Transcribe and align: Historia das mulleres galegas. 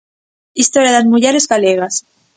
Historia 0.61 0.95
das 0.95 1.09
mulleres 1.13 1.49
galegas. 1.53 1.95